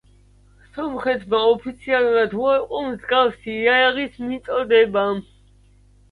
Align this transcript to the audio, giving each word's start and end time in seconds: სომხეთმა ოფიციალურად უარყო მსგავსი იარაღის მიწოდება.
სომხეთმა 0.75 1.41
ოფიციალურად 1.49 2.33
უარყო 2.39 2.79
მსგავსი 2.85 3.53
იარაღის 3.65 4.17
მიწოდება. 4.31 5.05